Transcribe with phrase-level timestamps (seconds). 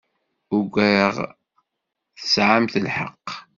[0.57, 1.13] Ugaɣ
[2.17, 3.27] tesɛamt lḥeqq.